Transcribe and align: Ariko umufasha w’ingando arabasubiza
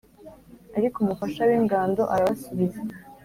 Ariko 0.77 0.95
umufasha 0.99 1.41
w’ingando 1.49 2.03
arabasubiza 2.13 2.81